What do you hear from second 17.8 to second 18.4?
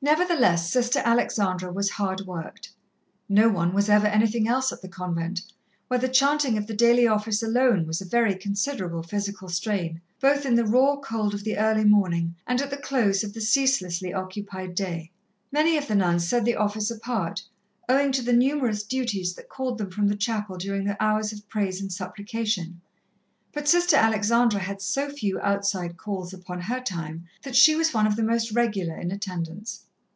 owing to the